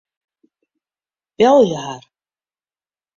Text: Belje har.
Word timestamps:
Belje 1.37 1.77
har. 1.83 2.01